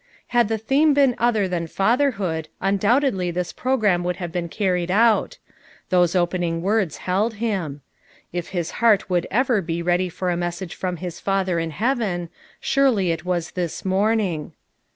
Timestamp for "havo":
4.15-4.31